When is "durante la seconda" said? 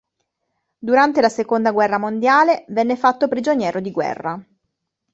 0.79-1.69